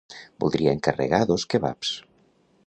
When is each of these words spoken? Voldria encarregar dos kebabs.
Voldria 0.43 0.73
encarregar 0.77 1.21
dos 1.33 1.45
kebabs. 1.53 1.93